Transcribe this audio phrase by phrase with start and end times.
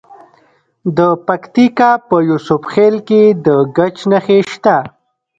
[0.97, 4.77] د پکتیکا په یوسف خیل کې د ګچ نښې شته.